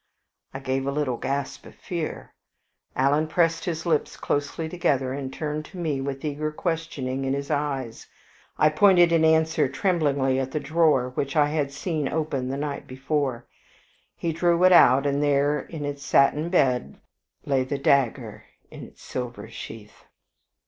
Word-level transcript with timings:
I 0.51 0.57
gave 0.57 0.87
a 0.87 0.91
little 0.91 1.17
gasp 1.17 1.63
of 1.67 1.75
fear. 1.75 2.33
Alan 2.95 3.27
pressed 3.27 3.65
his 3.65 3.85
lips 3.85 4.17
closely 4.17 4.67
together, 4.67 5.13
and 5.13 5.31
turned 5.31 5.63
to 5.65 5.77
me 5.77 6.01
with 6.01 6.25
eager 6.25 6.51
questioning 6.51 7.23
in 7.23 7.35
his 7.35 7.51
eyes. 7.51 8.07
I 8.57 8.69
pointed 8.69 9.11
in 9.11 9.23
answer 9.23 9.69
tremblingly 9.69 10.39
at 10.39 10.53
the 10.53 10.59
drawer 10.59 11.11
which 11.11 11.35
I 11.35 11.49
had 11.49 11.71
seen 11.71 12.07
open 12.09 12.49
the 12.49 12.57
night 12.57 12.87
before. 12.87 13.45
He 14.15 14.33
drew 14.33 14.63
it 14.63 14.71
out, 14.71 15.05
and 15.05 15.21
there 15.21 15.69
on 15.71 15.85
its 15.85 16.03
satin 16.03 16.49
bed 16.49 16.99
lay 17.45 17.63
the 17.63 17.77
dagger 17.77 18.45
in 18.71 18.81
its 18.85 19.03
silver 19.03 19.47
sheath. 19.49 20.05